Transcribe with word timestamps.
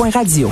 cube.radio. 0.00 0.50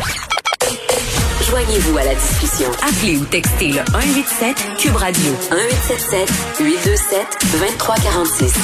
Joignez-vous 1.49 1.97
à 1.97 2.05
la 2.05 2.15
discussion. 2.15 2.69
Appelez 2.87 3.17
ou 3.17 3.25
textez 3.25 3.69
le 3.69 3.79
187 3.91 4.77
Cube 4.79 4.97
Radio 4.97 5.31
1877 5.51 6.61
827 6.61 7.27
2346. 7.53 8.55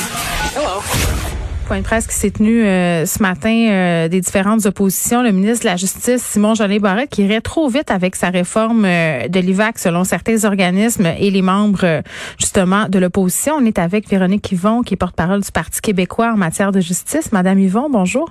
Point 1.67 1.79
de 1.79 1.83
presse 1.85 2.07
qui 2.07 2.15
s'est 2.15 2.31
tenu 2.31 2.65
euh, 2.65 3.07
ce 3.07 3.23
matin 3.23 3.69
euh, 3.71 4.09
des 4.09 4.21
différentes 4.21 4.67
oppositions. 4.67 5.23
Le 5.23 5.33
ministre 5.33 5.65
de 5.65 5.71
la 5.71 5.77
Justice, 5.77 6.23
Simon 6.23 6.55
Jolin 6.55 6.79
Barrette, 6.79 7.09
qui 7.09 7.25
irait 7.25 7.41
trop 7.41 7.69
vite 7.69 7.91
avec 7.91 8.15
sa 8.17 8.29
réforme 8.29 8.85
euh, 8.85 9.29
de 9.29 9.41
l'IVAC 9.41 9.79
selon 9.79 10.05
certains 10.05 10.45
organismes 10.45 11.07
et 11.19 11.31
les 11.31 11.43
membres 11.43 12.03
justement 12.39 12.89
de 12.91 12.99
l'opposition. 12.99 13.55
On 13.59 13.65
est 13.65 13.79
avec 13.79 14.09
Véronique 14.11 14.53
Yvon, 14.53 14.83
qui 14.83 14.95
est 14.95 14.99
porte-parole 14.99 15.41
du 15.41 15.51
Parti 15.51 15.81
québécois 15.81 16.33
en 16.33 16.37
matière 16.37 16.73
de 16.73 16.81
justice. 16.81 17.33
Madame 17.33 17.59
Yvon, 17.59 17.89
bonjour. 17.89 18.29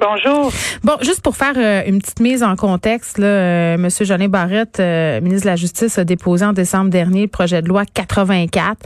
Bonjour. 0.00 0.50
Bon, 0.82 0.94
juste 1.02 1.20
pour 1.20 1.36
faire 1.36 1.52
euh, 1.58 1.82
une 1.86 2.00
petite 2.00 2.20
mise 2.20 2.42
en 2.42 2.56
contexte, 2.56 3.18
là, 3.18 3.26
euh, 3.26 3.76
Monsieur 3.76 4.06
Barrette, 4.28 4.80
euh, 4.80 5.20
ministre 5.20 5.44
de 5.44 5.50
la 5.50 5.56
Justice, 5.56 5.98
a 5.98 6.04
déposé 6.04 6.46
en 6.46 6.54
décembre 6.54 6.88
dernier 6.88 7.22
le 7.22 7.28
projet 7.28 7.60
de 7.60 7.68
loi 7.68 7.84
84. 7.84 8.78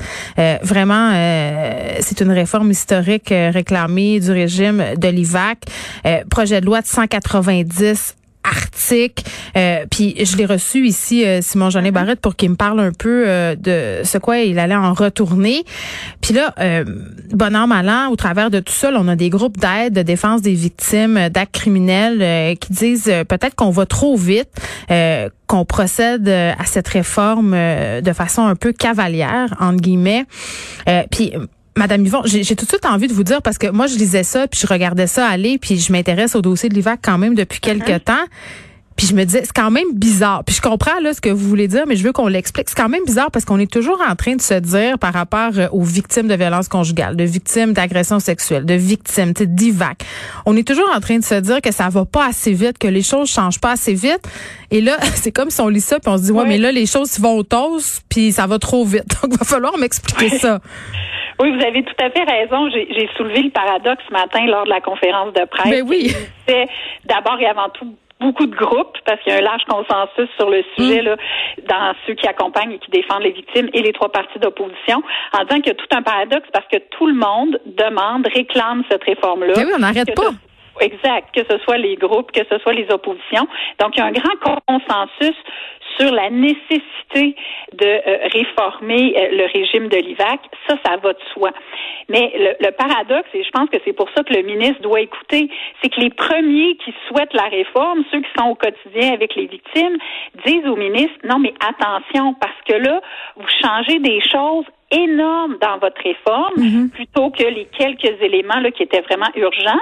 vraiment, 0.62 1.12
c'est 2.01 2.21
une 2.21 2.33
réforme 2.33 2.71
historique 2.71 3.29
réclamée 3.29 4.19
du 4.19 4.33
régime 4.33 4.83
de 4.97 5.09
l'IVAC. 5.09 5.59
projet 6.29 6.61
de 6.61 6.66
loi 6.66 6.80
de 6.80 6.87
190 6.87 8.16
article. 8.45 9.25
Euh, 9.57 9.87
puis 9.91 10.15
je 10.25 10.37
l'ai 10.37 10.47
reçu 10.47 10.87
ici, 10.87 11.25
euh, 11.25 11.41
Simon 11.43 11.71
Jeanet 11.71 11.91
mhm. 11.91 11.95
Barrette, 11.95 12.21
pour 12.21 12.37
qu'il 12.37 12.51
me 12.51 12.57
parle 12.57 12.80
un 12.80 12.93
peu 12.93 13.25
euh, 13.27 13.57
de 13.57 14.05
ce 14.05 14.19
quoi 14.19 14.39
il 14.39 14.59
allait 14.59 14.75
en 14.75 14.93
retourner. 14.93 15.65
Puis 16.21 16.35
là, 16.35 16.55
bon 17.33 17.57
an, 17.57 17.66
mal 17.66 17.88
an, 17.88 18.11
au 18.11 18.16
travers 18.16 18.51
de 18.51 18.61
tout 18.61 18.73
ça, 18.73 18.91
on 18.95 19.09
a 19.09 19.16
des 19.16 19.30
groupes 19.30 19.59
d'aide, 19.59 19.95
de 19.95 20.02
défense 20.02 20.43
des 20.43 20.55
victimes 20.55 21.29
d'actes 21.29 21.55
criminels 21.55 22.57
qui 22.59 22.73
disent 22.73 23.12
peut-être 23.29 23.55
qu'on 23.55 23.71
va 23.71 23.87
trop 23.87 24.16
vite, 24.16 24.49
qu'on 25.47 25.65
procède 25.65 26.29
à 26.29 26.65
cette 26.65 26.88
réforme 26.88 27.52
de 27.52 28.13
façon 28.13 28.43
un 28.43 28.57
peu 28.57 28.73
cavalière, 28.73 29.55
entre 29.61 29.80
guillemets. 29.80 30.24
puis 31.11 31.33
Madame 31.77 32.07
Yvon, 32.07 32.23
j'ai 32.25 32.45
tout 32.57 32.65
de 32.65 32.71
suite 32.71 32.87
envie 32.87 33.09
de 33.09 33.13
vous 33.13 33.25
dire 33.25 33.43
parce 33.43 33.59
que 33.59 33.67
moi 33.69 33.87
je 33.89 33.97
lisais 33.97 34.23
ça 34.23 34.47
puis 34.47 34.61
je 34.61 34.67
regardais 34.67 35.09
ça 35.09 35.27
aller 35.27 35.59
puis 35.59 35.79
je 35.79 35.91
m'intéresse 35.91 36.37
au 36.37 36.43
dossier 36.43 36.69
de 36.69 36.75
l'IVAC 36.75 37.01
quand 37.03 37.19
même 37.19 37.35
depuis 37.35 37.61
quelques 37.61 37.89
uh-huh. 37.89 38.01
temps. 38.01 38.25
Puis 38.97 39.09
je 39.09 39.15
me 39.15 39.25
disais, 39.25 39.43
c'est 39.45 39.53
quand 39.53 39.73
même 39.73 39.93
bizarre. 39.93 40.45
Puis 40.45 40.55
je 40.55 40.63
comprends 40.63 41.01
là 41.01 41.13
ce 41.13 41.21
que 41.21 41.29
vous 41.29 41.49
voulez 41.49 41.67
dire, 41.67 41.85
mais 41.87 41.97
je 41.97 42.05
veux 42.05 42.13
qu'on 42.13 42.29
l'explique. 42.29 42.69
C'est 42.69 42.77
quand 42.77 42.89
même 42.89 43.05
bizarre 43.05 43.30
parce 43.30 43.45
qu'on 43.45 43.59
est 43.59 43.71
toujours 43.71 44.01
en 44.09 44.15
train 44.15 44.37
de 44.37 44.41
se 44.41 44.55
dire 44.55 44.99
par 44.99 45.13
rapport 45.13 45.51
euh, 45.57 45.67
aux 45.73 45.83
victimes 45.83 46.29
de 46.29 46.35
violences 46.35 46.69
conjugales, 46.69 47.17
de 47.17 47.25
victimes 47.25 47.73
d'agressions 47.73 48.21
sexuelles, 48.21 48.65
de 48.65 48.75
victimes 48.75 49.33
d'IVAC. 49.33 50.05
On 50.47 50.57
est 50.57 50.67
toujours 50.67 50.89
en 50.95 51.01
train 51.01 51.19
de 51.19 51.25
se 51.25 51.35
dire 51.35 51.61
que 51.61 51.73
ça 51.73 51.89
va 51.89 52.05
pas 52.05 52.29
assez 52.29 52.52
vite, 52.52 52.79
que 52.79 52.87
les 52.87 53.02
choses 53.02 53.29
changent 53.29 53.61
pas 53.61 53.73
assez 53.73 53.95
vite. 53.95 54.23
Et 54.71 54.80
là, 54.80 54.97
c'est 55.17 55.33
comme 55.33 55.51
si 55.51 55.61
on 55.61 55.69
lit 55.69 55.80
ça 55.80 55.99
puis 55.99 56.11
on 56.13 56.17
se 56.17 56.25
dit, 56.25 56.30
ouais, 56.30 56.47
mais 56.47 56.59
là, 56.59 56.71
les 56.71 56.87
choses 56.87 57.19
vont 57.19 57.37
au 57.37 57.43
toast 57.43 58.02
puis 58.09 58.30
ça 58.30 58.47
va 58.47 58.61
trop 58.61 58.85
vite. 58.85 59.05
Donc, 59.23 59.33
il 59.33 59.39
va 59.39 59.45
falloir 59.45 59.77
m'expliquer 59.77 60.39
ça. 60.39 60.61
Oui, 61.40 61.51
vous 61.57 61.65
avez 61.65 61.82
tout 61.82 61.95
à 61.99 62.10
fait 62.10 62.24
raison. 62.24 62.68
J'ai 62.71 63.09
soulevé 63.16 63.43
le 63.43 63.51
paradoxe 63.51 64.03
ce 64.09 64.12
matin 64.12 64.47
lors 64.47 64.65
de 64.65 64.71
la 64.71 64.81
conférence 64.81 65.32
de 65.32 65.44
presse. 65.44 65.66
Mais 65.66 65.82
ben 65.82 65.88
oui. 65.88 66.12
C'est 66.47 66.66
d'abord 67.04 67.38
et 67.41 67.47
avant 67.47 67.69
tout 67.71 67.94
beaucoup 68.21 68.47
de 68.47 68.54
groupes, 68.54 68.97
parce 69.04 69.21
qu'il 69.22 69.32
y 69.32 69.37
a 69.37 69.38
un 69.38 69.43
large 69.43 69.65
consensus 69.69 70.28
sur 70.38 70.49
le 70.49 70.62
sujet 70.77 71.03
mm. 71.03 71.05
là, 71.05 71.16
dans 71.69 71.94
ceux 72.06 72.15
qui 72.15 72.27
accompagnent 72.27 72.72
et 72.72 72.78
qui 72.78 72.91
défendent 72.91 73.22
les 73.22 73.32
victimes 73.32 73.69
et 73.72 73.82
les 73.82 73.93
trois 73.93 74.10
partis 74.10 74.38
d'opposition, 74.38 75.03
en 75.32 75.44
disant 75.44 75.60
qu'il 75.60 75.66
y 75.66 75.71
a 75.71 75.75
tout 75.75 75.97
un 75.97 76.03
paradoxe 76.03 76.49
parce 76.53 76.66
que 76.69 76.78
tout 76.91 77.06
le 77.06 77.15
monde 77.15 77.60
demande, 77.66 78.27
réclame 78.32 78.84
cette 78.91 79.05
réforme-là. 79.05 79.55
Mais 79.56 79.65
ben 79.65 79.69
oui, 79.69 79.72
on 79.77 79.81
n'arrête 79.81 80.15
pas. 80.15 80.31
Exact, 80.81 81.28
que 81.32 81.43
ce 81.49 81.59
soit 81.59 81.78
les 81.78 81.94
groupes, 81.97 82.32
que 82.32 82.44
ce 82.50 82.59
soit 82.59 82.72
les 82.72 82.91
oppositions. 82.91 83.47
Donc, 83.78 83.97
il 83.97 83.99
y 83.99 84.03
a 84.03 84.06
un 84.06 84.12
grand 84.12 84.59
consensus 84.66 85.37
sur 85.98 86.12
la 86.12 86.31
nécessité 86.31 87.37
de 87.72 87.87
euh, 87.87 88.28
réformer 88.32 89.14
euh, 89.16 89.28
le 89.32 89.47
régime 89.47 89.88
de 89.88 89.97
l'IVAC. 89.97 90.41
Ça, 90.69 90.76
ça 90.84 90.97
va 90.97 91.12
de 91.12 91.19
soi. 91.32 91.50
Mais 92.09 92.32
le, 92.60 92.71
paradoxe, 92.72 93.28
et 93.34 93.43
je 93.43 93.50
pense 93.50 93.69
que 93.71 93.78
c'est 93.84 93.93
pour 93.93 94.09
ça 94.15 94.22
que 94.22 94.34
le 94.34 94.43
ministre 94.43 94.81
doit 94.83 95.00
écouter, 95.00 95.49
c'est 95.83 95.88
que 95.88 96.00
les 96.00 96.10
premiers 96.10 96.77
qui 96.77 96.94
souhaitent 97.09 97.34
la 97.34 97.49
réforme, 97.49 98.04
ceux 98.10 98.21
qui 98.21 98.31
sont 98.38 98.49
au 98.50 98.54
quotidien 98.54 99.12
avec 99.12 99.34
les 99.34 99.47
victimes, 99.47 99.97
disent 100.44 100.66
au 100.66 100.77
ministre, 100.77 101.15
non, 101.25 101.38
mais 101.38 101.54
attention, 101.60 102.34
parce 102.34 102.60
que 102.66 102.75
là, 102.75 103.00
vous 103.37 103.49
changez 103.62 103.99
des 104.00 104.21
choses 104.21 104.66
énormes 104.91 105.56
dans 105.60 105.78
votre 105.78 106.00
réforme 106.03 106.54
mm-hmm. 106.56 106.91
plutôt 106.91 107.31
que 107.31 107.44
les 107.44 107.66
quelques 107.66 108.21
éléments 108.22 108.60
là, 108.60 108.71
qui 108.71 108.83
étaient 108.83 109.00
vraiment 109.00 109.31
urgents. 109.34 109.81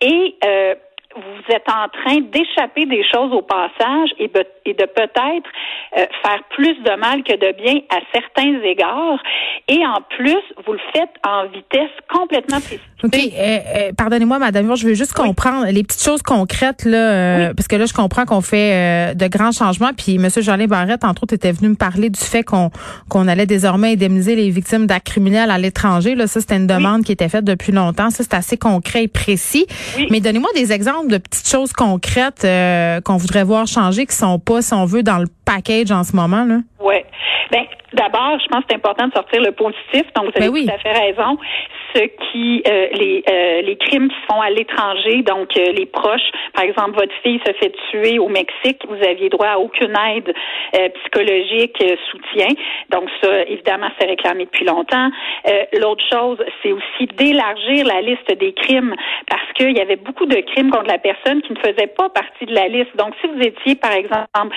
Et 0.00 0.34
euh, 0.44 0.74
vous 1.16 1.54
êtes 1.54 1.68
en 1.68 1.88
train 1.88 2.20
d'échapper 2.20 2.86
des 2.86 3.02
choses 3.04 3.32
au 3.32 3.42
passage 3.42 4.10
et, 4.18 4.30
et 4.66 4.74
de 4.74 4.84
peut-être 4.84 5.48
euh, 5.96 6.06
faire 6.22 6.42
plus 6.50 6.74
de 6.82 6.98
mal 6.98 7.22
que 7.22 7.32
de 7.32 7.56
bien 7.56 7.80
à 7.90 8.00
certains 8.12 8.60
égards. 8.62 9.18
Et 9.68 9.84
en 9.86 10.00
plus, 10.16 10.42
vous 10.66 10.72
le 10.72 10.80
faites 10.92 11.10
en 11.26 11.46
vitesse 11.46 11.90
complètement 12.12 12.60
précipitée. 12.60 12.82
OK. 13.04 13.14
Euh, 13.14 13.58
euh, 13.76 13.92
pardonnez-moi, 13.96 14.38
Madame, 14.38 14.74
je 14.76 14.86
veux 14.86 14.94
juste 14.94 15.12
comprendre 15.12 15.66
les 15.66 15.82
petites 15.82 16.02
choses 16.02 16.22
concrètes, 16.22 16.84
là, 16.84 17.52
parce 17.54 17.68
que 17.68 17.76
là, 17.76 17.86
je 17.86 17.92
comprends 17.92 18.24
qu'on 18.24 18.40
fait 18.40 19.14
de 19.14 19.28
grands 19.28 19.52
changements. 19.52 19.92
Puis 19.96 20.16
M. 20.16 20.28
Jolin 20.38 20.66
Barrette, 20.66 21.04
entre 21.04 21.24
autres, 21.24 21.34
était 21.34 21.52
venu 21.52 21.70
me 21.70 21.76
parler 21.76 22.10
du 22.10 22.20
fait 22.20 22.42
qu'on 22.42 22.70
qu'on 23.08 23.28
allait 23.28 23.46
désormais 23.46 23.92
indemniser 23.92 24.36
les 24.36 24.50
victimes 24.50 24.86
d'actes 24.86 25.06
criminels 25.06 25.50
à 25.50 25.58
l'étranger. 25.58 26.14
Là, 26.14 26.26
ça, 26.26 26.40
c'était 26.40 26.56
une 26.56 26.66
demande 26.66 27.04
qui 27.04 27.12
était 27.12 27.28
faite 27.28 27.44
depuis 27.44 27.72
longtemps. 27.72 28.10
Ça, 28.10 28.22
c'est 28.22 28.34
assez 28.34 28.56
concret 28.56 29.04
et 29.04 29.08
précis. 29.08 29.66
Mais 30.10 30.20
donnez-moi 30.20 30.50
des 30.54 30.72
exemples 30.72 31.08
de 31.08 31.18
petites 31.18 31.48
choses 31.48 31.72
concrètes 31.72 32.44
euh, 32.44 33.00
qu'on 33.00 33.16
voudrait 33.16 33.44
voir 33.44 33.66
changer, 33.66 34.06
qui 34.06 34.14
sont 34.14 34.38
pas, 34.38 34.55
si 34.62 34.74
on 34.74 34.84
veut, 34.84 35.02
dans 35.02 35.18
le 35.18 35.26
package 35.44 35.90
en 35.90 36.04
ce 36.04 36.14
moment? 36.14 36.44
Là? 36.44 36.58
Oui. 36.80 36.96
Ben, 37.50 37.64
d'abord, 37.92 38.38
je 38.40 38.46
pense 38.48 38.60
que 38.62 38.66
c'est 38.70 38.76
important 38.76 39.06
de 39.08 39.12
sortir 39.12 39.40
le 39.40 39.52
positif. 39.52 40.02
Donc, 40.14 40.26
vous 40.34 40.42
avez 40.42 40.50
ben 40.50 40.66
tout 40.66 40.74
à 40.74 40.78
fait 40.78 40.92
raison 40.92 41.38
qui 41.98 42.62
euh, 42.66 42.86
les 42.92 43.22
euh, 43.28 43.62
les 43.62 43.76
crimes 43.76 44.08
qui 44.08 44.14
se 44.14 44.26
font 44.32 44.40
à 44.40 44.50
l'étranger, 44.50 45.22
donc 45.22 45.56
euh, 45.56 45.72
les 45.72 45.86
proches, 45.86 46.30
par 46.54 46.64
exemple 46.64 46.96
votre 46.96 47.12
fille 47.22 47.40
se 47.46 47.52
fait 47.52 47.72
tuer 47.90 48.18
au 48.18 48.28
Mexique, 48.28 48.82
vous 48.88 49.02
aviez 49.06 49.28
droit 49.28 49.48
à 49.48 49.58
aucune 49.58 49.94
aide 50.14 50.34
psychologique, 50.72 51.82
soutien. 52.10 52.48
Donc 52.90 53.08
ça, 53.22 53.42
évidemment, 53.42 53.88
c'est 53.98 54.06
réclamé 54.06 54.44
depuis 54.44 54.64
longtemps. 54.64 55.10
L'autre 55.78 56.04
chose, 56.10 56.38
c'est 56.62 56.72
aussi 56.72 57.06
d'élargir 57.16 57.86
la 57.86 58.00
liste 58.00 58.30
des 58.38 58.52
crimes 58.52 58.94
parce 59.28 59.52
qu'il 59.54 59.76
y 59.76 59.80
avait 59.80 59.96
beaucoup 59.96 60.26
de 60.26 60.36
crimes 60.52 60.70
contre 60.70 60.88
la 60.88 60.98
personne 60.98 61.42
qui 61.42 61.52
ne 61.52 61.58
faisaient 61.58 61.92
pas 61.96 62.08
partie 62.08 62.46
de 62.46 62.54
la 62.54 62.68
liste. 62.68 62.94
Donc 62.96 63.14
si 63.20 63.26
vous 63.28 63.40
étiez, 63.40 63.74
par 63.76 63.92
exemple, 63.92 64.54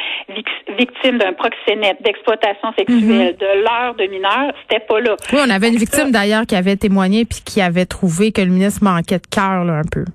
victime 0.77 1.17
d'un 1.17 1.33
proxénète, 1.33 2.01
d'exploitation 2.01 2.73
sexuelle, 2.77 3.35
mm-hmm. 3.35 3.38
de 3.38 3.61
l'heure 3.63 3.95
de 3.95 4.06
mineur, 4.07 4.53
c'était 4.61 4.85
pas 4.85 5.00
là. 5.00 5.16
Oui, 5.31 5.39
on 5.45 5.50
avait 5.50 5.69
une 5.69 5.77
victime 5.77 6.11
d'ailleurs 6.11 6.45
qui 6.45 6.56
avait 6.56 6.75
témoigné 6.75 7.25
puis 7.29 7.41
qui 7.45 7.62
avait 7.62 7.85
trouvé 7.85 8.31
que 8.31 8.41
le 8.41 8.51
ministre 8.51 8.84
manquait 8.84 9.19
de 9.19 9.28
cœur 9.28 9.69
un 9.69 9.84
peu. 9.91 10.06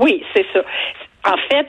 Oui, 0.00 0.22
c'est 0.34 0.46
ça. 0.52 0.60
En 1.24 1.36
fait, 1.50 1.68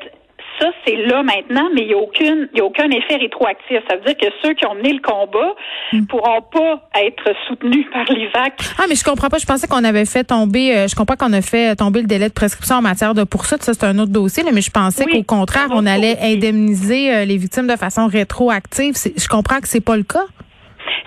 ça, 0.60 0.68
c'est 0.86 0.96
là 0.96 1.24
maintenant, 1.24 1.70
mais 1.74 1.82
il 1.82 1.88
n'y 1.88 1.94
a 1.94 1.98
aucune, 1.98 2.48
il 2.54 2.60
y 2.60 2.62
a 2.62 2.66
aucun 2.66 2.90
effet 2.90 3.16
rétroactif. 3.16 3.80
Ça 3.90 3.98
veut 3.98 4.04
dire 4.06 4.18
que 4.18 4.28
ceux 4.42 4.54
qui 4.54 4.66
ont 4.66 4.76
mené 4.76 4.94
le 4.94 5.02
combat 5.02 5.56
ne 5.92 6.00
hmm. 6.00 6.08
pourront 6.08 6.42
pas 6.42 6.90
être 7.02 7.34
soutenus 7.48 7.86
par 7.92 8.06
l'IVAC. 8.06 8.54
Ah, 8.78 8.86
mais 8.88 8.96
je 8.96 9.04
comprends 9.04 9.30
pas. 9.30 9.40
Je 9.40 9.46
pensais 9.46 9.68
qu'on 9.68 9.84
avait 9.84 10.06
fait 10.06 10.24
tomber, 10.24 10.76
euh, 10.76 10.88
je 10.88 10.96
comprends 10.96 11.16
qu'on 11.16 11.34
a 11.34 11.42
fait 11.42 11.76
tomber 11.76 12.02
le 12.02 12.08
délai 12.08 12.30
de 12.30 12.34
prescription 12.34 12.78
en 12.78 12.82
matière 12.82 13.14
de 13.14 13.24
poursuite. 13.24 13.64
Ça, 13.64 13.74
c'est 13.74 13.86
un 13.86 13.98
autre 14.00 14.12
dossier, 14.12 14.44
mais 14.52 14.62
je 14.62 14.72
pensais 14.72 15.06
qu'au 15.06 15.24
contraire, 15.24 15.68
on 15.72 15.86
allait 15.86 16.18
indemniser 16.22 17.14
euh, 17.14 17.26
les 17.26 17.38
victimes 17.38 17.68
de 17.68 17.76
façon 17.76 18.08
rétroactive. 18.08 18.96
Je 18.96 19.28
comprends 19.28 19.60
que 19.60 19.68
c'est 19.68 19.84
pas 19.84 19.98
le 19.98 20.04
cas. 20.04 20.26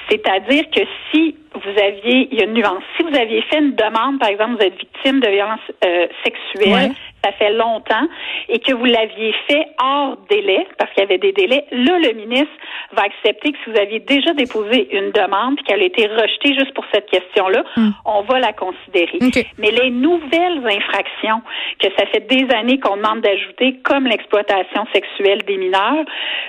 C'est-à-dire 0.08 0.64
que 0.70 0.80
si 1.10 1.36
vous 1.54 1.82
aviez, 1.82 2.28
il 2.30 2.38
y 2.38 2.42
a 2.42 2.44
une 2.44 2.54
nuance. 2.54 2.82
Si 2.96 3.02
vous 3.02 3.16
aviez 3.16 3.42
fait 3.42 3.58
une 3.58 3.74
demande, 3.74 4.18
par 4.18 4.28
exemple, 4.28 4.56
vous 4.56 4.66
êtes 4.66 4.78
victime 4.78 5.20
de 5.20 5.28
violences 5.28 5.60
euh, 5.84 6.06
sexuelles, 6.24 6.92
ça 7.26 7.32
fait 7.32 7.52
longtemps, 7.52 8.06
et 8.48 8.58
que 8.60 8.72
vous 8.72 8.84
l'aviez 8.84 9.34
fait 9.48 9.66
hors 9.82 10.16
délai, 10.30 10.66
parce 10.78 10.92
qu'il 10.92 11.02
y 11.02 11.06
avait 11.06 11.18
des 11.18 11.32
délais, 11.32 11.64
là, 11.72 11.98
le 11.98 12.12
ministre 12.12 12.54
va 12.92 13.02
accepter 13.02 13.52
que 13.52 13.58
si 13.64 13.70
vous 13.70 13.78
aviez 13.78 14.00
déjà 14.00 14.32
déposé 14.32 14.88
une 14.96 15.10
demande, 15.10 15.56
puis 15.56 15.64
qu'elle 15.64 15.82
a 15.82 15.84
été 15.84 16.06
rejetée 16.06 16.54
juste 16.54 16.72
pour 16.74 16.84
cette 16.92 17.10
question-là, 17.10 17.64
hmm. 17.76 17.90
on 18.04 18.22
va 18.22 18.38
la 18.38 18.52
considérer. 18.52 19.18
Mais 19.58 19.70
les 19.70 19.90
nouvelles 19.90 20.62
infractions 20.64 21.42
que 21.80 21.88
ça 21.98 22.06
fait 22.06 22.26
des 22.28 22.46
années 22.54 22.78
qu'on 22.78 22.96
demande 22.96 23.20
d'ajouter, 23.20 23.78
comme 23.82 24.06
l'exploitation 24.06 24.86
sexuelle 24.92 25.42
des 25.46 25.56
mineurs, 25.56 26.04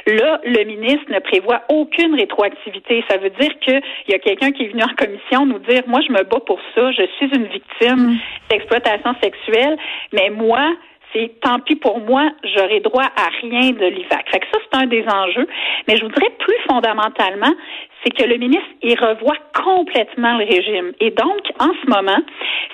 là, 0.06 0.40
le 0.44 0.64
ministre 0.64 1.12
ne 1.12 1.20
prévoit 1.20 1.62
aucune 1.70 2.16
rétroactivité. 2.16 3.04
Ça 3.10 3.18
veut 3.18 3.32
dire 3.32 3.58
qu'il 3.60 3.82
y 4.10 4.14
a 4.14 4.20
quelqu'un 4.20 4.52
qui 4.52 4.64
est 4.64 4.68
venu 4.70 4.84
en 4.84 4.96
commission 4.96 5.46
nous 5.46 5.60
dire, 5.60 5.84
moi, 5.88 6.02
je 6.08 6.12
me 6.12 6.24
bats 6.24 6.42
pour 6.46 6.60
ça, 6.76 6.92
je 6.92 7.04
suis 7.18 7.28
une 7.36 7.48
victime 7.48 8.12
mm. 8.12 8.18
d'exploitation 8.50 9.16
sexuelle, 9.22 9.78
mais 10.14 10.30
moi, 10.30 10.67
c'est 11.14 11.40
tant 11.42 11.60
pis 11.60 11.76
pour 11.76 12.00
moi, 12.00 12.30
j'aurai 12.44 12.80
droit 12.82 13.06
à 13.06 13.30
rien 13.42 13.72
de 13.72 13.86
l'IVAC. 13.86 14.28
Ça, 14.32 14.40
c'est 14.52 14.78
un 14.78 14.88
des 14.88 15.06
enjeux. 15.08 15.48
Mais 15.88 15.96
je 15.98 16.04
voudrais 16.04 16.30
plus 16.40 16.58
fondamentalement, 16.70 17.54
c'est 18.08 18.24
que 18.24 18.30
le 18.30 18.38
ministre, 18.38 18.70
il 18.82 18.98
revoit 18.98 19.36
complètement 19.54 20.38
le 20.38 20.46
régime. 20.46 20.94
Et 21.02 21.12
donc, 21.12 21.42
en 21.60 21.72
ce 21.82 21.90
moment, 21.90 22.20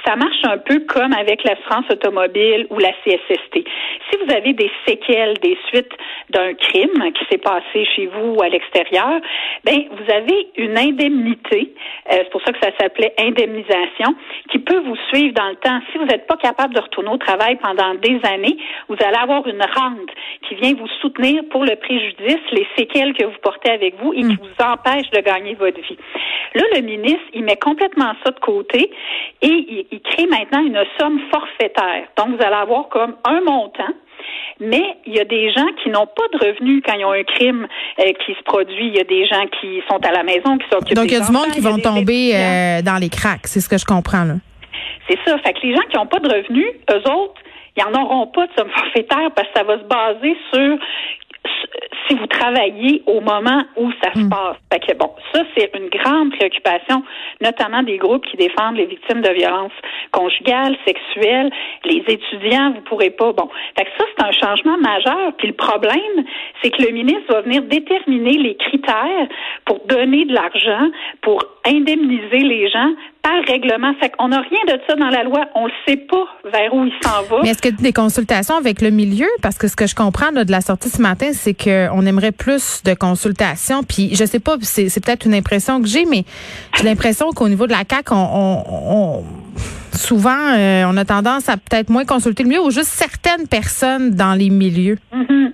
ça 0.06 0.16
marche 0.16 0.44
un 0.44 0.58
peu 0.58 0.80
comme 0.82 1.14
avec 1.14 1.44
l'assurance 1.44 1.86
automobile 1.92 2.68
ou 2.70 2.78
la 2.78 2.92
CSST. 3.04 3.66
Si 4.12 4.18
vous 4.24 4.32
avez 4.32 4.54
des 4.54 4.70
séquelles 4.86 5.34
des 5.42 5.58
suites 5.68 5.92
d'un 6.30 6.54
crime 6.54 7.12
qui 7.14 7.26
s'est 7.32 7.40
passé 7.40 7.86
chez 7.96 8.08
vous 8.08 8.36
ou 8.36 8.44
à 8.44 8.50
l'extérieur, 8.50 9.22
ben 9.64 9.86
vous 9.92 10.14
avez 10.14 10.50
une 10.58 10.78
indemnité. 10.78 11.74
Euh, 12.12 12.18
c'est 12.18 12.30
pour 12.30 12.42
ça 12.44 12.52
que 12.52 12.60
ça 12.62 12.72
s'appelait 12.80 13.14
indemnisation 13.18 14.16
qui 14.52 14.60
peut 14.60 14.82
vous 14.86 14.98
suivre 15.12 15.34
dans 15.34 15.50
le 15.50 15.56
temps. 15.56 15.80
Si 15.92 15.98
vous 15.98 16.06
n'êtes 16.06 16.28
pas 16.28 16.38
capable 16.38 16.76
de 16.76 16.80
retourner 16.80 17.10
au 17.10 17.18
travail 17.18 17.58
pendant 17.58 17.96
des 17.96 18.20
années, 18.24 18.58
vous 18.88 18.98
allez 19.04 19.18
avoir 19.18 19.48
une 19.48 19.62
rente 19.62 20.12
qui 20.48 20.56
vient 20.56 20.74
vous 20.76 20.88
soutenir 21.02 21.44
pour 21.50 21.64
le 21.64 21.76
préjudice, 21.76 22.44
les 22.52 22.68
séquelles 22.78 23.14
que 23.14 23.26
vous 23.26 23.40
portez 23.42 23.72
avec 23.72 23.96
vous 24.00 24.14
et 24.14 24.22
qui 24.22 24.26
mm. 24.26 24.38
vous 24.42 24.64
empêche 24.64 25.10
de 25.12 25.23
gagner 25.24 25.56
votre 25.56 25.80
vie. 25.82 25.98
Là, 26.56 26.64
le 26.76 26.82
ministre, 26.82 27.26
il 27.34 27.44
met 27.44 27.58
complètement 27.58 28.14
ça 28.24 28.32
de 28.32 28.40
côté 28.40 28.92
et 29.42 29.48
il, 29.48 29.86
il 29.92 30.02
crée 30.02 30.28
maintenant 30.28 30.64
une 30.66 30.84
somme 31.00 31.20
forfaitaire. 31.32 32.08
Donc, 32.18 32.36
vous 32.38 32.44
allez 32.44 32.56
avoir 32.56 32.90
comme 32.90 33.16
un 33.26 33.42
montant 33.42 33.94
mais 34.60 34.84
il 35.06 35.14
y 35.14 35.20
a 35.20 35.26
des 35.26 35.52
gens 35.52 35.68
qui 35.82 35.90
n'ont 35.90 36.08
pas 36.08 36.24
de 36.34 36.46
revenus 36.46 36.82
quand 36.86 36.94
ils 36.94 37.06
ont 37.06 37.12
un 37.12 37.24
crime 37.24 37.68
euh, 38.00 38.12
qui 38.26 38.34
se 38.34 38.44
produit. 38.44 38.88
Il 38.88 38.96
y 38.96 39.00
a 39.00 39.04
des 39.04 39.26
gens 39.26 39.46
qui 39.60 39.82
sont 39.90 39.98
à 40.06 40.12
la 40.12 40.24
maison, 40.24 40.58
qui 40.58 40.66
s'occupent 40.72 40.96
Donc, 40.96 41.06
il 41.06 41.14
y 41.14 41.22
a 41.22 41.26
du 41.26 41.32
monde 41.32 41.52
qui 41.52 41.60
vont 41.60 41.78
tomber 41.78 42.36
euh, 42.36 42.82
dans 42.82 42.98
les 43.00 43.10
cracks. 43.10 43.46
C'est 43.48 43.60
ce 43.60 43.70
que 43.70 43.78
je 43.78 43.86
comprends, 43.86 44.24
là. 44.24 44.36
C'est 45.10 45.20
ça. 45.26 45.38
Fait 45.40 45.54
que 45.54 45.68
les 45.68 45.76
gens 45.76 45.84
qui 45.90 45.98
n'ont 45.98 46.08
pas 46.08 46.20
de 46.20 46.30
revenus, 46.30 46.68
eux 46.92 47.12
autres, 47.12 47.42
ils 47.76 47.84
n'en 47.84 48.04
auront 48.04 48.28
pas 48.28 48.48
de 48.48 48.52
somme 48.58 48.70
forfaitaire 48.70 49.32
parce 49.36 49.48
que 49.50 49.54
ça 49.56 49.64
va 49.64 49.78
se 49.80 49.84
baser 49.84 50.38
sur 50.54 50.78
si 52.08 52.16
vous 52.16 52.28
travaillez 52.28 53.04
au 53.06 53.22
moment 53.22 53.64
où 53.78 53.92
ça 54.04 54.14
se 54.14 54.20
hmm. 54.20 54.30
passe. 54.30 54.58
Fait 54.72 54.80
que 54.80 54.98
bon, 54.98 55.12
ça 55.34 55.42
c'est 55.56 55.72
une 55.76 55.90
grande 55.90 56.32
préoccupation, 56.36 57.04
notamment 57.42 57.84
des 57.84 57.98
groupes 57.98 58.26
qui 58.26 58.38
défendent 58.38 58.78
les 58.78 58.86
victimes 58.86 59.22
de 59.22 59.30
violences 59.30 59.72
conjugales, 60.12 60.76
sexuelles, 60.86 61.52
les 61.86 62.04
étudiants, 62.08 62.72
vous 62.72 62.82
pourrez 62.82 63.12
pas. 63.12 63.32
Bon, 63.34 63.50
fait 63.78 63.86
que 63.86 63.92
ça 63.98 64.06
c'est 64.16 64.26
un 64.26 64.32
changement 64.32 64.78
majeur. 64.78 65.34
Puis 65.38 65.48
le 65.48 65.54
problème, 65.54 66.26
c'est 66.62 66.70
que 66.70 66.84
le 66.84 66.92
ministre 66.92 67.34
va 67.34 67.42
venir 67.42 67.62
déterminer 67.64 68.38
les 68.38 68.56
critères 68.56 69.28
pour 69.66 69.80
donner 69.88 70.26
de 70.26 70.34
l'argent, 70.34 70.90
pour 71.22 71.44
indemniser 71.66 72.40
les 72.40 72.70
gens 72.70 72.94
par 73.24 73.42
règlement. 73.48 73.94
Fait 74.00 74.10
qu'on 74.10 74.28
n'a 74.28 74.42
rien 74.42 74.60
de 74.68 74.80
ça 74.88 74.96
dans 74.96 75.10
la 75.10 75.24
loi. 75.24 75.46
On 75.56 75.66
ne 75.66 75.72
sait 75.88 75.98
pas 75.98 76.26
vers 76.52 76.74
où 76.74 76.86
il 76.86 76.94
s'en 77.02 77.24
va. 77.24 77.42
Mais 77.42 77.50
est-ce 77.50 77.62
que 77.62 77.70
des 77.70 77.94
consultations 77.94 78.56
avec 78.56 78.82
le 78.82 78.90
milieu? 78.90 79.28
Parce 79.42 79.58
que 79.58 79.68
ce 79.68 79.76
que 79.76 79.88
je 79.88 79.96
comprends 79.96 80.32
de 80.32 80.52
la 80.52 80.62
sortie 80.62 80.90
ce 80.90 81.02
matin, 81.02 81.32
c'est 81.34 81.54
qu'on 81.54 82.06
aimerait 82.06 82.34
plus 82.34 82.84
de 82.84 82.94
consultations. 82.94 83.84
Puis 83.84 84.14
je 84.14 84.26
sais 84.26 84.40
pas, 84.40 84.58
c'est, 84.62 85.04
peut-être 85.04 85.26
une 85.26 85.34
impression 85.34 85.82
que 85.82 85.88
j'ai, 85.88 86.06
mais 86.06 86.26
j'ai 86.78 86.84
l'impression 86.84 87.32
qu'au 87.32 87.48
niveau 87.48 87.66
de 87.66 87.72
la 87.72 87.84
CAQ, 87.90 88.14
on, 88.14 89.24
souvent, 89.94 90.54
euh, 90.56 90.84
on 90.86 90.98
a 90.98 91.06
tendance 91.06 91.48
à 91.50 91.58
peut-être 91.58 91.90
moins 91.90 92.06
consulter 92.06 92.44
le 92.44 92.50
milieu 92.50 92.62
ou 92.62 92.72
juste 92.72 92.90
certaines 92.90 93.48
personnes 93.48 94.12
dans 94.12 94.34
les 94.34 94.50
milieux. 94.50 94.98
Mm-hmm. 95.14 95.52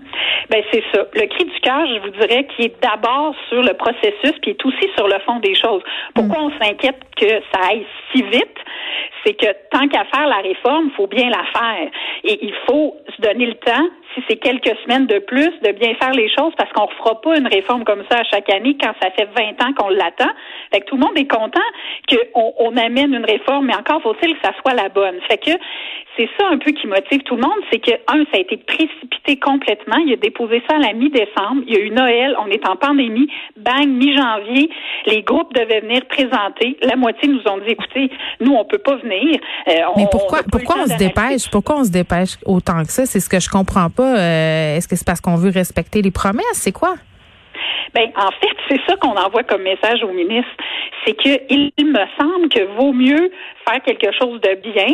Ben 0.50 0.64
c'est 0.72 0.84
ça. 0.94 1.06
Le 1.14 1.28
cri 1.28 1.46
du 1.46 1.60
cœur, 1.60 1.86
je 1.86 2.00
vous 2.00 2.10
dirais, 2.10 2.48
qui 2.56 2.64
est 2.64 2.82
d'abord 2.82 3.36
sur 3.50 3.62
le 3.62 3.74
processus, 3.74 4.34
puis 4.42 4.52
est 4.52 4.66
aussi 4.66 4.90
sur 4.98 5.08
le 5.08 5.20
fond 5.20 5.40
des 5.40 5.54
choses. 5.54 5.84
Pourquoi 6.16 6.40
on 6.42 6.52
s'inquiète 6.60 7.00
que 7.16 7.30
ça 7.54 7.70
aille 7.70 7.86
si 8.12 8.24
vite? 8.24 8.58
C'est 9.24 9.34
que 9.34 9.48
tant 9.70 9.88
qu'à 9.88 10.06
faire 10.06 10.28
la 10.28 10.38
réforme, 10.38 10.90
faut 10.96 11.08
bien 11.08 11.30
la 11.30 11.44
faire. 11.54 11.90
Et 12.24 12.46
il 12.46 12.54
faut 12.68 12.98
se 13.16 13.22
donner 13.22 13.46
le 13.46 13.56
temps, 13.56 13.88
si 14.16 14.24
c'est 14.28 14.38
quelques 14.38 14.76
semaines 14.84 15.06
de 15.06 15.20
plus, 15.20 15.52
de 15.62 15.72
bien 15.72 15.94
faire 15.96 16.14
les 16.14 16.30
choses 16.30 16.54
parce 16.58 16.72
qu'on 16.72 16.88
ne 16.88 16.96
fera 16.98 17.22
pas 17.22 17.38
une 17.38 17.48
réforme 17.48 17.84
comme 17.84 18.04
ça 18.10 18.20
à 18.20 18.24
chaque 18.24 18.50
année 18.50 18.76
quand 18.82 18.94
ça 19.02 19.12
fait 19.12 19.28
20 19.36 19.62
ans 19.64 19.74
qu'on 19.78 19.90
l'attend. 19.90 20.32
Fait 20.74 20.82
que 20.82 20.86
tout 20.86 20.96
le 20.96 21.02
monde 21.02 21.18
est 21.18 21.30
content 21.30 21.60
qu'on 22.10 22.54
on 22.58 22.78
amène 22.78 23.14
une 23.14 23.26
réforme, 23.26 23.68
mais 23.68 23.76
encore 23.76 24.02
faut-il 24.02 24.34
que 24.34 24.42
ça 24.42 24.54
soit 24.62 24.74
la 24.74 24.90
bonne. 24.90 25.20
Fait 25.28 25.38
que 25.38 25.52
c'est 26.20 26.30
ça 26.38 26.50
un 26.52 26.58
peu 26.58 26.72
qui 26.72 26.86
motive 26.86 27.22
tout 27.24 27.36
le 27.36 27.42
monde, 27.42 27.60
c'est 27.72 27.80
que, 27.80 27.92
un, 28.08 28.26
ça 28.26 28.36
a 28.36 28.40
été 28.40 28.58
précipité 28.58 29.38
complètement. 29.40 29.96
Il 30.06 30.12
a 30.12 30.16
déposé 30.18 30.62
ça 30.70 30.76
à 30.76 30.80
la 30.80 30.94
mi-décembre. 30.94 31.64
Il 31.66 31.74
y 31.74 31.78
a 31.78 31.80
eu 31.80 31.92
Noël, 31.92 32.36
on 32.44 32.48
est 32.48 32.68
en 32.68 32.76
pandémie. 32.76 33.30
Bang, 33.58 33.88
mi-janvier, 33.88 34.70
les 35.06 35.22
groupes 35.22 35.54
devaient 35.54 35.80
venir 35.80 36.06
présenter. 36.08 36.78
La 36.82 36.98
moitié 36.98 37.30
nous 37.30 37.42
ont 37.50 37.60
dit, 37.60 37.70
écoutez, 37.70 38.12
nous, 38.42 38.54
on 38.54 38.66
peut 38.66 38.80
pas 38.80 38.98
venir. 38.98 39.40
Euh, 39.70 39.74
Mais 39.96 40.08
pourquoi, 40.12 40.40
on 40.46 40.50
pourquoi 40.50 40.76
on 40.84 40.88
se 40.88 40.98
dépêche? 40.98 41.50
Pourquoi 41.50 41.78
on 41.78 41.84
se 41.86 41.92
dépêche 41.92 42.38
autant 42.46 42.84
que 42.84 42.92
ça? 42.92 43.06
C'est 43.06 43.22
ce 43.22 43.30
que 43.30 43.40
je 43.40 43.50
comprends 43.50 43.90
pas. 43.90 44.18
Euh, 44.18 44.76
est-ce 44.76 44.90
que 44.90 44.98
c'est 44.98 45.08
parce 45.08 45.22
qu'on 45.22 45.36
veut 45.36 45.52
respecter 45.52 46.02
les 46.02 46.12
promesses? 46.12 46.44
C'est 46.52 46.74
quoi? 46.74 46.96
Ben, 47.94 48.10
en 48.16 48.32
fait, 48.32 48.56
c'est 48.68 48.82
ça 48.88 48.96
qu'on 48.98 49.16
envoie 49.16 49.44
comme 49.44 49.64
message 49.64 50.04
au 50.04 50.12
ministre. 50.12 50.52
C'est 51.06 51.14
que 51.14 51.42
il 51.50 51.86
me 51.86 52.06
semble 52.20 52.50
que 52.50 52.64
vaut 52.78 52.94
mieux 52.94 53.32
faire 53.70 53.82
quelque 53.84 54.12
chose 54.18 54.40
de 54.42 54.56
bien 54.62 54.94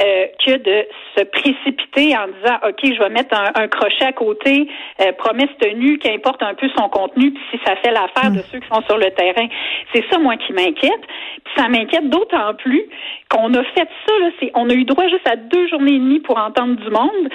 euh, 0.00 0.26
que 0.44 0.56
de 0.58 0.86
se 1.16 1.24
précipiter 1.24 2.16
en 2.16 2.26
disant 2.28 2.56
OK, 2.66 2.80
je 2.82 2.98
vais 2.98 3.10
mettre 3.10 3.34
un, 3.34 3.68
crochet 3.68 4.04
à 4.04 4.12
côté, 4.12 4.68
euh, 5.00 5.12
promesse 5.12 5.50
tenue, 5.60 5.98
qu'importe 5.98 6.42
un 6.42 6.54
peu 6.54 6.68
son 6.76 6.88
contenu, 6.88 7.32
puis 7.32 7.42
si 7.50 7.58
ça 7.64 7.76
fait 7.76 7.90
l'affaire 7.90 8.30
de 8.30 8.38
mm. 8.38 8.44
ceux 8.50 8.60
qui 8.60 8.68
sont 8.68 8.82
sur 8.82 8.98
le 8.98 9.10
terrain. 9.10 9.46
C'est 9.92 10.04
ça, 10.10 10.18
moi, 10.18 10.36
qui 10.36 10.52
m'inquiète. 10.52 11.02
Puis 11.44 11.54
ça 11.56 11.68
m'inquiète 11.68 12.08
d'autant 12.08 12.54
plus 12.54 12.84
qu'on 13.30 13.52
a 13.54 13.62
fait 13.62 13.88
ça, 14.06 14.12
là, 14.20 14.30
c'est, 14.40 14.50
on 14.54 14.68
a 14.70 14.74
eu 14.74 14.84
droit 14.84 15.06
juste 15.08 15.28
à 15.28 15.36
deux 15.36 15.68
journées 15.68 15.94
et 15.94 15.98
demie 15.98 16.20
pour 16.20 16.38
entendre 16.38 16.76
du 16.76 16.90
monde. 16.90 17.28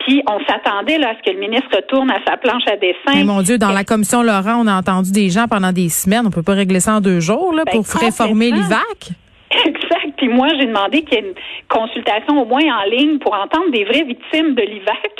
Puis 0.00 0.22
on 0.28 0.38
s'attendait 0.46 0.98
là, 0.98 1.10
à 1.10 1.14
ce 1.16 1.22
que 1.22 1.34
le 1.34 1.40
ministre 1.40 1.68
retourne 1.74 2.10
à 2.10 2.18
sa 2.26 2.36
planche 2.36 2.62
à 2.70 2.76
dessin. 2.76 3.14
Mais 3.14 3.24
mon 3.24 3.42
Dieu, 3.42 3.58
dans 3.58 3.72
la 3.72 3.84
commission 3.84 4.22
Laurent, 4.22 4.62
on 4.62 4.66
a 4.66 4.74
entendu 4.74 5.12
des 5.12 5.28
gens 5.30 5.46
pendant 5.48 5.72
des 5.72 5.88
semaines. 5.88 6.26
On 6.26 6.30
peut 6.30 6.42
pas 6.42 6.54
régler 6.54 6.80
ça 6.80 6.96
en 6.96 7.00
deux 7.00 7.20
jours 7.20 7.52
là, 7.52 7.64
ben, 7.64 7.72
pour 7.72 7.84
réformer 8.00 8.50
l'IVAC. 8.50 9.12
Exact. 9.64 10.14
Puis 10.16 10.28
moi, 10.28 10.48
j'ai 10.58 10.66
demandé 10.66 11.02
qu'il 11.02 11.14
y 11.14 11.16
ait 11.18 11.28
une 11.28 11.34
consultation 11.68 12.42
au 12.42 12.44
moins 12.44 12.64
en 12.80 12.84
ligne 12.90 13.18
pour 13.18 13.34
entendre 13.34 13.70
des 13.70 13.84
vraies 13.84 14.04
victimes 14.04 14.54
de 14.54 14.62
l'IVAC. 14.62 15.12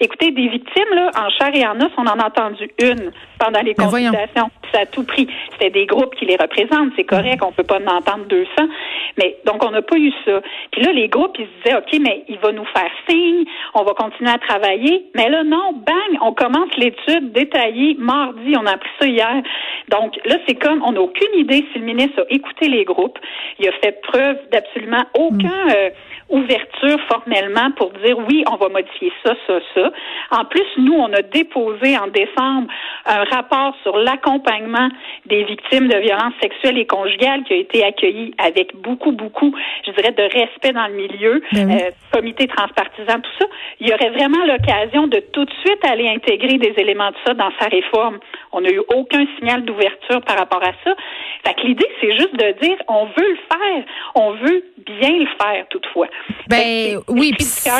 Écoutez, 0.00 0.30
des 0.32 0.48
victimes, 0.48 0.92
là, 0.94 1.10
en 1.16 1.30
chair 1.30 1.54
et 1.54 1.66
en 1.66 1.80
os, 1.80 1.92
on 1.96 2.02
en 2.02 2.18
a 2.18 2.26
entendu 2.26 2.68
une 2.82 3.12
pendant 3.38 3.60
les 3.60 3.74
consultations. 3.74 4.50
A 4.74 4.86
tout 4.86 5.04
pris. 5.04 5.28
C'était 5.52 5.70
des 5.70 5.86
groupes 5.86 6.14
qui 6.14 6.26
les 6.26 6.36
représentent. 6.36 6.92
C'est 6.96 7.04
correct. 7.04 7.42
On 7.42 7.52
peut 7.52 7.64
pas 7.64 7.78
en 7.78 7.96
entendre 7.96 8.26
200. 8.26 8.50
Mais, 9.18 9.36
donc, 9.44 9.64
on 9.64 9.70
n'a 9.70 9.82
pas 9.82 9.96
eu 9.96 10.12
ça. 10.24 10.40
Puis 10.72 10.82
là, 10.82 10.92
les 10.92 11.08
groupes, 11.08 11.36
ils 11.38 11.46
se 11.46 11.62
disaient, 11.64 11.76
OK, 11.76 12.00
mais 12.00 12.24
il 12.28 12.38
va 12.38 12.52
nous 12.52 12.66
faire 12.66 12.90
signe. 13.08 13.44
On 13.74 13.82
va 13.84 13.94
continuer 13.94 14.30
à 14.30 14.38
travailler. 14.38 15.06
Mais 15.14 15.28
là, 15.28 15.44
non, 15.44 15.72
bang, 15.72 16.18
on 16.20 16.32
commence 16.32 16.74
l'étude 16.76 17.32
détaillée 17.32 17.96
mardi. 17.98 18.54
On 18.56 18.66
a 18.66 18.72
appris 18.72 18.90
ça 19.00 19.06
hier. 19.06 19.42
Donc, 19.88 20.14
là, 20.24 20.36
c'est 20.46 20.56
comme, 20.56 20.82
on 20.84 20.92
n'a 20.92 21.00
aucune 21.00 21.38
idée 21.38 21.64
si 21.72 21.78
le 21.78 21.84
ministre 21.84 22.22
a 22.22 22.34
écouté 22.34 22.68
les 22.68 22.84
groupes. 22.84 23.18
Il 23.58 23.68
a 23.68 23.72
fait 23.82 24.00
preuve 24.02 24.36
d'absolument 24.50 25.04
aucun, 25.14 25.68
euh, 25.70 25.90
ouverture 26.28 26.98
formellement 27.08 27.70
pour 27.76 27.92
dire 28.04 28.18
oui, 28.28 28.44
on 28.50 28.56
va 28.56 28.68
modifier 28.68 29.12
ça, 29.24 29.34
ça, 29.46 29.58
ça. 29.74 29.90
En 30.30 30.44
plus, 30.44 30.66
nous, 30.78 30.94
on 30.94 31.12
a 31.12 31.22
déposé 31.22 31.96
en 31.96 32.08
décembre 32.08 32.68
un 33.04 33.24
rapport 33.24 33.74
sur 33.82 33.96
l'accompagnement 33.96 34.55
des 35.26 35.44
victimes 35.44 35.88
de 35.88 35.98
violences 35.98 36.34
sexuelles 36.40 36.78
et 36.78 36.86
conjugales 36.86 37.42
qui 37.44 37.54
a 37.54 37.56
été 37.56 37.84
accueilli 37.84 38.34
avec 38.38 38.74
beaucoup, 38.76 39.12
beaucoup, 39.12 39.54
je 39.86 39.92
dirais, 39.92 40.12
de 40.12 40.22
respect 40.22 40.72
dans 40.72 40.86
le 40.86 40.94
milieu, 40.94 41.42
ben 41.52 41.70
euh, 41.70 41.90
comité 42.12 42.46
transpartisan, 42.46 43.20
tout 43.20 43.30
ça. 43.38 43.46
Il 43.80 43.88
y 43.88 43.92
aurait 43.92 44.10
vraiment 44.10 44.44
l'occasion 44.44 45.06
de 45.06 45.20
tout 45.32 45.44
de 45.44 45.52
suite 45.64 45.84
aller 45.84 46.08
intégrer 46.08 46.58
des 46.58 46.74
éléments 46.76 47.10
de 47.10 47.16
ça 47.26 47.34
dans 47.34 47.50
sa 47.60 47.66
réforme. 47.68 48.18
On 48.52 48.60
n'a 48.60 48.70
eu 48.70 48.80
aucun 48.94 49.24
signal 49.38 49.64
d'ouverture 49.64 50.20
par 50.22 50.38
rapport 50.38 50.62
à 50.62 50.72
ça. 50.84 50.94
Fait 51.44 51.54
que 51.54 51.66
l'idée, 51.66 51.88
c'est 52.00 52.12
juste 52.16 52.34
de 52.34 52.60
dire, 52.60 52.76
on 52.88 53.06
veut 53.06 53.28
le 53.28 53.38
faire, 53.50 53.84
on 54.14 54.32
veut 54.32 54.64
bien 54.86 55.10
le 55.18 55.26
faire 55.40 55.66
toutefois. 55.70 56.06
Ben 56.48 56.98
oui, 57.08 57.32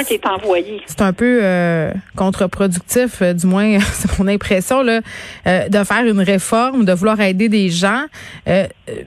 qui 0.06 0.14
est 0.14 0.26
envoyé. 0.26 0.82
C'est 0.86 1.02
un 1.02 1.12
peu 1.12 1.40
euh, 1.42 1.92
contre-productif, 2.16 3.22
euh, 3.22 3.32
du 3.32 3.46
moins 3.46 3.78
c'est 3.92 4.18
mon 4.18 4.28
impression 4.28 4.82
là, 4.82 5.00
euh, 5.46 5.68
de 5.68 5.84
faire 5.84 6.04
une 6.04 6.20
réforme, 6.20 6.65
de 6.72 6.92
vouloir 6.92 7.20
aider 7.20 7.48
des 7.48 7.70
gens. 7.70 8.04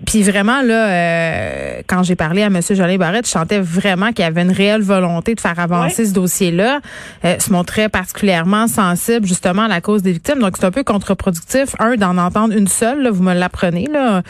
Puis 0.06 0.24
vraiment 0.24 0.62
là, 0.62 1.82
quand 1.88 2.04
j'ai 2.04 2.16
parlé 2.16 2.44
à 2.44 2.50
Monsieur 2.50 2.76
Jolin 2.76 2.98
Barrette, 2.98 3.26
je 3.26 3.32
sentais 3.32 3.60
vraiment 3.60 4.12
qu'il 4.12 4.26
y 4.26 4.28
avait 4.28 4.42
une 4.42 4.52
réelle 4.52 4.82
volonté 4.82 5.36
de 5.36 5.40
faire 5.40 5.60
avancer 5.60 6.06
ce 6.06 6.14
dossier-là. 6.14 6.82
se 7.24 7.52
montrait 7.52 7.90
particulièrement 7.90 8.68
sensible 8.68 9.26
justement 9.26 9.64
à 9.64 9.68
la 9.68 9.82
cause 9.82 10.02
des 10.02 10.12
victimes. 10.12 10.40
Donc 10.40 10.56
c'est 10.60 10.66
un 10.66 10.72
peu 10.72 10.84
contre-productif, 10.84 11.76
un 11.80 11.96
d'en 11.96 12.18
entendre 12.18 12.54
une 12.56 12.68
seule. 12.68 13.10
vous 13.10 13.24
me 13.24 13.34
l'apprenez 13.34 13.88
là. 13.92 14.22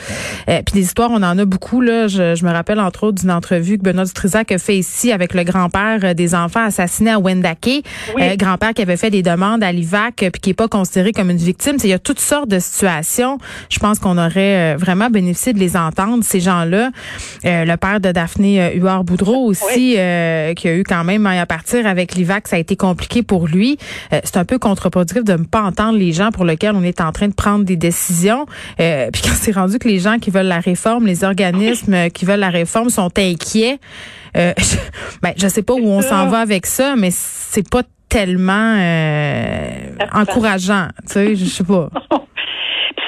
puis 0.45 0.73
des 0.73 0.81
histoires, 0.81 1.09
on 1.11 1.23
en 1.23 1.37
a 1.37 1.45
beaucoup 1.45 1.81
là. 1.81 2.07
Je, 2.07 2.35
je 2.35 2.45
me 2.45 2.51
rappelle 2.51 2.79
entre 2.79 3.03
autres 3.03 3.21
d'une 3.21 3.31
entrevue 3.31 3.77
que 3.77 3.83
Benoît 3.83 4.05
Dutrisac 4.05 4.51
a 4.51 4.57
fait 4.57 4.77
ici 4.77 5.11
avec 5.11 5.33
le 5.33 5.43
grand-père 5.43 5.99
euh, 6.03 6.13
des 6.13 6.35
enfants 6.35 6.63
assassinés 6.63 7.11
à 7.11 7.19
Wendake. 7.19 7.83
Euh, 8.17 8.35
grand-père 8.35 8.73
qui 8.73 8.81
avait 8.81 8.97
fait 8.97 9.09
des 9.09 9.21
demandes 9.21 9.63
à 9.63 9.71
l'IVAC 9.71 10.23
euh, 10.23 10.29
puis 10.29 10.41
qui 10.41 10.49
est 10.51 10.55
pas 10.55 10.67
considéré 10.67 11.11
comme 11.11 11.29
une 11.29 11.37
victime. 11.37 11.77
Il 11.83 11.89
y 11.89 11.93
a 11.93 11.99
toutes 11.99 12.19
sortes 12.19 12.49
de 12.49 12.59
situations 12.59 13.18
je 13.69 13.79
pense 13.79 13.99
qu'on 13.99 14.17
aurait 14.17 14.75
vraiment 14.75 15.09
bénéficié 15.09 15.53
de 15.53 15.59
les 15.59 15.75
entendre, 15.77 16.23
ces 16.23 16.39
gens-là. 16.39 16.91
le 17.43 17.75
père 17.75 17.99
de 17.99 18.11
Daphné 18.11 18.75
Huard-Boudreau 18.75 19.45
aussi, 19.45 19.93
qui 19.93 19.97
a 19.97 20.53
eu 20.53 20.83
quand 20.83 21.03
même 21.03 21.25
à 21.25 21.45
partir 21.45 21.85
avec 21.85 22.15
l'IVAC, 22.15 22.47
ça 22.47 22.55
a 22.55 22.59
été 22.59 22.75
compliqué 22.75 23.23
pour 23.23 23.47
lui. 23.47 23.77
c'est 24.11 24.37
un 24.37 24.45
peu 24.45 24.57
contre-productif 24.59 25.23
de 25.23 25.33
ne 25.33 25.43
pas 25.43 25.61
entendre 25.61 25.97
les 25.97 26.11
gens 26.11 26.31
pour 26.31 26.45
lesquels 26.45 26.75
on 26.75 26.83
est 26.83 27.01
en 27.01 27.11
train 27.11 27.27
de 27.27 27.33
prendre 27.33 27.65
des 27.65 27.77
décisions. 27.77 28.45
puis 28.77 29.21
quand 29.23 29.35
c'est 29.39 29.51
rendu 29.51 29.79
que 29.79 29.87
les 29.87 29.99
gens 29.99 30.17
qui 30.19 30.31
veulent 30.31 30.47
la 30.47 30.59
réforme, 30.59 31.05
les 31.05 31.23
organismes 31.23 32.09
qui 32.09 32.25
veulent 32.25 32.39
la 32.39 32.49
réforme 32.49 32.89
sont 32.89 33.11
inquiets. 33.17 33.79
Euh, 34.37 34.53
je, 34.57 34.77
ben, 35.21 35.33
je 35.35 35.47
sais 35.47 35.63
pas 35.63 35.73
où 35.73 35.87
on 35.87 36.01
s'en 36.01 36.27
va 36.27 36.39
avec 36.39 36.65
ça, 36.65 36.95
mais 36.95 37.09
c'est 37.11 37.67
pas 37.67 37.83
tellement 38.07 38.75
euh, 38.77 39.69
encourageant. 40.13 40.87
Tu 41.07 41.13
sais, 41.13 41.35
je 41.35 41.45
sais 41.45 41.63
pas. 41.63 41.89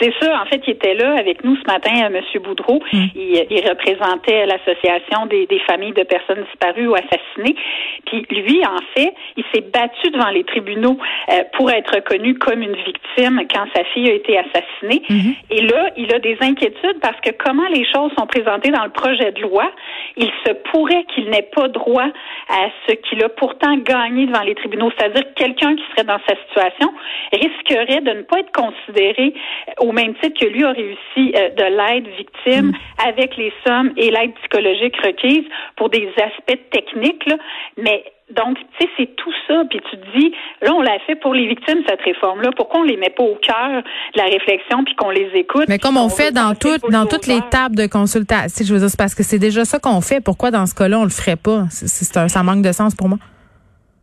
C'est 0.01 0.13
ça, 0.20 0.41
en 0.41 0.46
fait, 0.46 0.62
il 0.65 0.72
était 0.72 0.96
là 0.96 1.13
avec 1.17 1.43
nous 1.43 1.55
ce 1.55 1.72
matin, 1.72 1.91
euh, 2.03 2.17
M. 2.17 2.41
Boudreau. 2.41 2.81
Mm. 2.91 3.05
Il, 3.15 3.62
représentait 3.70 4.48
l'association 4.48 5.27
des, 5.27 5.48
familles 5.67 5.93
de 5.93 6.03
personnes 6.03 6.43
disparues 6.50 6.88
ou 6.88 6.96
assassinées. 6.96 7.55
Puis 8.05 8.25
lui, 8.31 8.62
en 8.65 8.79
fait, 8.96 9.13
il 9.38 9.43
s'est 9.53 9.62
battu 9.62 10.10
devant 10.10 10.29
les 10.29 10.43
tribunaux 10.43 10.98
euh, 11.31 11.43
pour 11.53 11.70
être 11.70 11.96
reconnu 11.96 12.34
comme 12.36 12.63
une 12.63 12.75
victime 12.75 13.41
quand 13.53 13.65
sa 13.75 13.84
fille 13.86 14.10
a 14.10 14.13
été 14.13 14.38
assassinée. 14.39 15.03
Mm-hmm. 15.08 15.36
Et 15.51 15.62
là, 15.62 15.89
il 15.98 16.13
a 16.13 16.20
des 16.20 16.38
inquiétudes 16.41 17.00
parce 17.01 17.20
que 17.22 17.29
comment 17.31 17.67
les 17.67 17.86
choses 17.86 18.12
sont 18.17 18.25
présentées 18.25 18.72
dans 18.72 18.84
le 18.84 18.89
projet 18.89 19.31
de 19.31 19.41
loi, 19.41 19.70
il 20.17 20.31
se 20.46 20.53
pourrait 20.72 21.05
qu'il 21.13 21.29
n'ait 21.29 21.50
pas 21.55 21.67
droit 21.67 22.08
à 22.50 22.67
ce 22.88 22.93
qu'il 22.93 23.24
a 23.24 23.29
pourtant 23.29 23.77
gagné 23.77 24.25
devant 24.25 24.41
les 24.41 24.55
tribunaux. 24.55 24.91
C'est-à-dire 24.98 25.24
que 25.24 25.34
quelqu'un 25.36 25.75
qui 25.75 25.84
serait 25.91 26.05
dans 26.05 26.20
sa 26.27 26.36
situation 26.48 26.91
risquerait 27.31 28.01
de 28.01 28.12
ne 28.12 28.22
pas 28.24 28.39
être 28.39 28.51
considéré 28.51 29.34
au 29.79 29.90
au 29.91 29.93
même 29.93 30.15
titre 30.15 30.39
que 30.39 30.48
lui 30.48 30.63
a 30.63 30.71
réussi 30.71 31.33
euh, 31.36 31.50
de 31.50 31.63
l'aide 31.63 32.07
victime 32.17 32.67
mm. 32.67 33.07
avec 33.07 33.36
les 33.36 33.51
sommes 33.65 33.91
et 33.98 34.10
l'aide 34.10 34.33
psychologique 34.36 34.95
requise 35.03 35.43
pour 35.75 35.89
des 35.89 36.10
aspects 36.17 36.60
techniques, 36.71 37.29
mais 37.77 38.05
donc, 38.36 38.57
tu 38.57 38.86
sais, 38.86 38.89
c'est 38.98 39.15
tout 39.17 39.33
ça. 39.45 39.63
Puis 39.69 39.81
tu 39.89 39.98
te 39.98 40.17
dis, 40.17 40.33
là, 40.62 40.74
on 40.74 40.81
l'a 40.81 41.00
fait 41.05 41.15
pour 41.15 41.33
les 41.33 41.48
victimes, 41.48 41.79
cette 41.86 42.01
réforme-là. 42.01 42.51
Pourquoi 42.55 42.79
on 42.79 42.83
les 42.83 42.95
met 42.95 43.10
pas 43.10 43.24
au 43.24 43.36
cœur 43.36 43.83
de 44.13 44.17
la 44.17 44.24
réflexion 44.24 44.86
puis 44.86 44.95
qu'on 44.95 45.10
les 45.10 45.29
écoute? 45.33 45.65
Mais 45.67 45.79
comme 45.79 45.98
on, 45.98 46.07
fait 46.07 46.31
dans 46.31 46.55
toutes, 46.55 46.89
dans 46.89 47.05
toutes 47.05 47.27
les 47.27 47.41
tables 47.50 47.75
de 47.75 47.88
consultation, 47.88 48.65
je 48.65 48.74
veux 48.74 48.79
dire, 48.79 48.89
c'est 48.89 48.98
parce 48.98 49.15
que 49.15 49.24
c'est 49.24 49.39
déjà 49.39 49.65
ça 49.65 49.79
qu'on 49.79 50.00
fait. 50.00 50.21
Pourquoi 50.21 50.50
dans 50.50 50.65
ce 50.65 50.74
cas-là, 50.74 51.00
on 51.00 51.03
le 51.03 51.10
ferait 51.10 51.36
pas? 51.36 51.65
C'est, 51.69 52.15
un, 52.17 52.29
ça 52.29 52.41
manque 52.41 52.62
de 52.62 52.71
sens 52.71 52.95
pour 52.95 53.10
moi. 53.10 53.17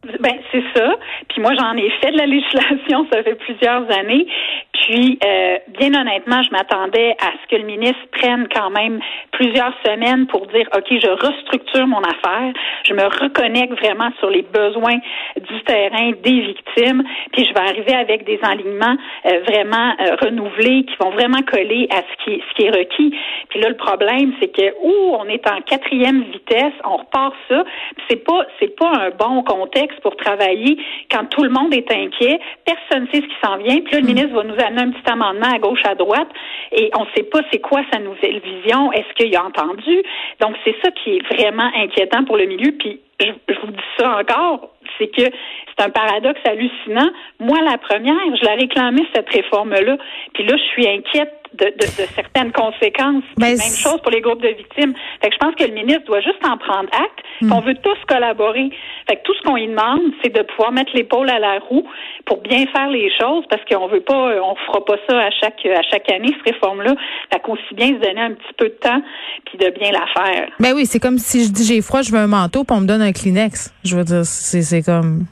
Ben, 0.05 0.39
c'est 0.53 0.63
ça. 0.77 0.95
Puis 1.29 1.43
moi, 1.43 1.53
j'en 1.59 1.77
ai 1.77 1.91
fait 2.01 2.13
de 2.13 2.19
la 2.19 2.27
législation, 2.27 3.07
ça 3.13 3.23
fait 3.25 3.35
plusieurs 3.35 3.91
années. 3.99 4.27
Puis, 4.73 5.19
euh, 5.27 5.59
bien 5.77 5.93
honnêtement, 5.93 6.41
je 6.43 6.51
m'attendais 6.51 7.17
à 7.21 7.33
ce 7.33 7.49
que 7.51 7.57
le 7.61 7.67
ministre 7.67 8.07
prenne 8.13 8.47
quand 8.55 8.71
même 8.71 9.01
plusieurs 9.33 9.75
semaines 9.85 10.27
pour 10.29 10.47
dire, 10.47 10.69
OK, 10.75 10.87
je 10.89 11.09
restructure 11.09 11.87
mon 11.89 12.01
affaire, 12.01 12.53
je 12.85 12.95
me 12.95 13.03
reconnecte 13.03 13.73
vraiment 13.81 14.11
sur 14.21 14.31
les 14.31 14.43
besoins 14.43 14.99
du 15.37 15.63
terrain 15.65 16.13
des 16.23 16.41
victimes, 16.41 17.03
puis 17.33 17.45
je 17.45 17.53
vais 17.53 17.69
arriver 17.69 17.95
avec 17.95 18.25
des 18.25 18.39
enlignements 18.45 18.97
euh, 19.27 19.41
vraiment 19.49 19.95
euh, 20.01 20.17
renouvelés 20.23 20.85
qui 20.85 20.95
vont 21.01 21.11
vraiment 21.11 21.43
coller 21.43 21.89
à 21.91 22.03
ce 22.03 22.25
qui, 22.25 22.63
est 22.65 22.71
requis. 22.71 23.15
Puis 23.51 23.61
là, 23.61 23.69
le 23.69 23.77
problème, 23.77 24.33
c'est 24.41 24.49
que, 24.49 24.75
où 24.83 25.17
on 25.19 25.25
est 25.27 25.47
en 25.51 25.61
quatrième 25.63 26.23
vitesse, 26.23 26.75
on 26.85 26.99
repart 26.99 27.35
ça, 27.49 27.65
c'est 28.09 28.25
pas, 28.25 28.47
c'est 28.61 28.77
pas 28.77 28.91
un 28.91 29.11
bon 29.11 29.43
contexte 29.43 29.88
pour 30.03 30.17
travailler 30.17 30.79
quand 31.11 31.27
tout 31.27 31.43
le 31.43 31.51
monde 31.51 31.75
est 31.75 31.91
inquiet, 31.91 32.41
personne 32.65 33.05
ne 33.05 33.07
sait 33.09 33.23
ce 33.23 33.27
qui 33.27 33.41
s'en 33.43 33.57
vient, 33.57 33.81
puis 33.81 33.95
là, 33.95 34.01
le 34.01 34.05
hmm. 34.05 34.07
ministre 34.07 34.35
va 34.35 34.45
nous 34.45 34.61
amener 34.61 34.83
un 34.83 34.91
petit 34.91 35.11
amendement 35.11 35.53
à 35.53 35.59
gauche, 35.59 35.85
à 35.85 35.95
droite, 35.95 36.29
et 36.73 36.91
on 36.97 37.03
ne 37.03 37.11
sait 37.17 37.25
pas 37.25 37.41
c'est 37.53 37.61
quoi 37.61 37.83
sa 37.93 37.99
nouvelle 37.99 38.41
vision, 38.41 38.93
est-ce 38.93 39.13
qu'il 39.15 39.35
a 39.37 39.45
entendu? 39.45 40.03
Donc, 40.41 40.57
c'est 40.65 40.77
ça 40.83 40.91
qui 40.91 41.17
est 41.17 41.35
vraiment 41.35 41.71
inquiétant 41.77 42.25
pour 42.25 42.37
le 42.37 42.47
milieu, 42.47 42.73
puis 42.73 43.01
je, 43.21 43.27
je 43.49 43.61
vous 43.61 43.73
dis 43.73 43.89
ça 43.99 44.19
encore, 44.19 44.71
c'est 44.99 45.09
que 45.09 45.23
c'est 45.23 45.85
un 45.85 45.91
paradoxe 45.91 46.41
hallucinant. 46.45 47.11
Moi, 47.41 47.59
la 47.63 47.79
première, 47.79 48.15
je 48.37 48.45
la 48.45 48.55
réclamais, 48.55 49.03
cette 49.15 49.29
réforme-là, 49.29 49.97
puis 50.35 50.45
là, 50.45 50.57
je 50.57 50.63
suis 50.73 50.87
inquiète 50.87 51.38
de, 51.55 51.67
de, 51.67 51.87
de 51.87 52.07
certaines 52.15 52.53
conséquences. 52.53 53.25
Ben, 53.37 53.57
même 53.57 53.59
chose 53.59 54.01
pour 54.03 54.11
les 54.11 54.21
groupes 54.21 54.43
de 54.43 54.49
victimes. 54.49 54.95
Fait 55.21 55.29
que 55.29 55.35
je 55.35 55.39
pense 55.39 55.55
que 55.55 55.65
le 55.65 55.73
ministre 55.73 56.05
doit 56.07 56.21
juste 56.21 56.45
en 56.45 56.57
prendre 56.57 56.89
acte, 56.93 57.21
hmm. 57.41 57.49
qu'on 57.51 57.61
veut 57.61 57.75
tous 57.77 57.99
collaborer. 58.07 58.71
Fait 59.09 59.17
que 59.17 59.23
tout 59.23 59.35
ce 59.35 59.43
qu'on 59.43 59.57
lui 59.57 59.69
demande, 59.69 60.01
c'est 60.23 60.35
de 60.35 60.43
pouvoir 60.43 60.73
mettre 60.73 60.91
l'épaule 60.95 61.31
à 61.31 61.39
la 61.39 61.59
roue 61.59 61.85
pour 62.27 62.41
bien 62.43 62.67
faire 62.67 62.89
les 62.89 63.11
choses, 63.19 63.45
parce 63.49 63.63
qu'on 63.65 63.87
veut 63.89 64.01
pas, 64.01 64.35
on 64.43 64.55
fera 64.67 64.85
pas 64.85 64.97
ça 65.09 65.19
à 65.19 65.31
chaque 65.31 65.65
à 65.67 65.83
chaque 65.91 66.11
année 66.11 66.35
cette 66.45 66.55
réforme-là. 66.55 66.95
Fait 67.33 67.41
qu'aussi 67.41 67.75
bien 67.75 67.89
se 67.89 68.01
donner 68.07 68.21
un 68.21 68.33
petit 68.33 68.55
peu 68.57 68.67
de 68.67 68.79
temps 68.81 69.03
puis 69.47 69.59
de 69.59 69.71
bien 69.71 69.93
la 69.93 70.07
faire. 70.15 70.49
Ben 70.61 70.73
oui, 70.75 70.87
c'est 70.87 71.01
comme 71.01 71.19
si 71.19 71.45
je 71.45 71.51
dis 71.51 71.65
j'ai 71.65 71.81
froid, 71.81 72.03
je 72.03 72.13
veux 72.13 72.19
un 72.19 72.27
manteau, 72.27 72.65
puis 72.65 72.77
on 72.77 72.81
me 72.81 72.87
donne 72.87 73.03
un 73.03 73.13
Kleenex. 73.13 73.73
Je 73.85 73.97
veux 73.97 74.05
dire, 74.05 74.25
c'est 74.25 74.83
comme 74.83 75.27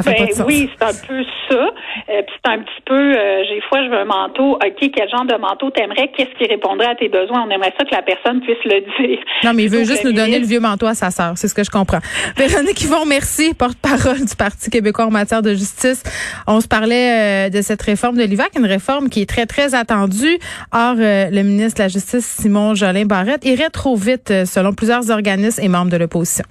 ben, 0.00 0.44
Oui, 0.46 0.70
c'est 0.78 0.84
un 0.84 1.06
peu 1.06 1.22
ça. 1.48 1.54
Euh, 1.56 2.22
c'est 2.26 2.50
un 2.50 2.58
petit 2.58 2.82
peu, 2.86 2.94
euh, 2.94 3.44
j'ai 3.48 3.60
fois, 3.68 3.84
je 3.84 3.90
veux 3.90 3.98
un 3.98 4.04
manteau. 4.04 4.54
OK, 4.54 4.90
quel 4.94 5.08
genre 5.10 5.24
de 5.24 5.36
manteau 5.36 5.70
t'aimerais? 5.70 6.10
Qu'est-ce 6.16 6.36
qui 6.38 6.50
répondrait 6.50 6.88
à 6.88 6.94
tes 6.94 7.08
besoins? 7.08 7.44
On 7.46 7.50
aimerait 7.50 7.72
ça 7.78 7.84
que 7.84 7.94
la 7.94 8.02
personne 8.02 8.40
puisse 8.40 8.62
le 8.64 8.80
dire. 9.06 9.18
Non, 9.44 9.52
mais 9.54 9.64
il 9.64 9.70
veut 9.70 9.84
juste 9.84 10.04
nous 10.04 10.12
donner 10.12 10.38
le 10.38 10.46
vieux 10.46 10.60
manteau 10.60 10.86
à 10.86 10.94
sa 10.94 11.10
sœur. 11.10 11.32
C'est 11.36 11.48
ce 11.48 11.54
que 11.54 11.64
je 11.64 11.70
comprends. 11.70 12.00
Véronique 12.36 12.82
Yvon, 12.82 13.04
merci, 13.06 13.54
porte-parole 13.54 14.24
du 14.24 14.36
Parti 14.36 14.70
québécois 14.70 15.06
en 15.06 15.10
matière 15.10 15.42
de 15.42 15.50
justice. 15.50 16.02
On 16.46 16.60
se 16.60 16.68
parlait 16.68 17.48
euh, 17.48 17.50
de 17.50 17.62
cette 17.62 17.82
réforme 17.82 18.16
de 18.16 18.24
l'IVAC, 18.24 18.52
une 18.56 18.66
réforme 18.66 19.08
qui 19.08 19.22
est 19.22 19.28
très, 19.28 19.46
très 19.46 19.74
attendue. 19.74 20.38
Or, 20.72 20.94
le 20.96 21.42
ministre 21.42 21.78
de 21.78 21.82
la 21.84 21.88
Justice, 21.88 22.24
Simon 22.24 22.74
Jolin 22.74 23.04
Barrette, 23.04 23.44
irait 23.44 23.70
trop 23.70 23.96
vite 23.96 24.32
selon 24.46 24.72
plusieurs 24.72 25.10
organismes 25.10 25.62
et 25.62 25.68
membres 25.68 25.90
de 25.90 25.96
l'opposition. 25.96 26.44